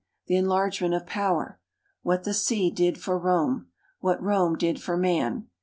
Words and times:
The 0.25 0.35
enlargement 0.35 0.95
of 0.95 1.05
power. 1.05 1.59
What 2.01 2.23
tfie 2.23 2.33
sea 2.33 2.71
did 2.71 2.97
for 2.97 3.19
Rome. 3.19 3.67
What 3.99 4.19
Rome 4.19 4.55
did 4.55 4.81
for 4.81 4.97
man. 4.97 5.47